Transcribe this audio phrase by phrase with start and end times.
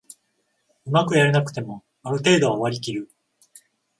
[0.87, 3.11] うまくやれなくてもある程度は割りきる